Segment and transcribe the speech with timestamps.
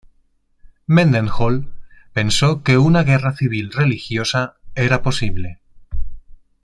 [0.87, 1.71] Mendenhall
[2.11, 5.59] pensó que una guerra civil religiosa era posible.